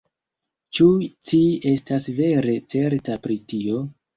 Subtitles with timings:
[0.77, 0.87] ĉu
[1.31, 1.41] ci
[1.73, 3.87] estas vere certa pri tio?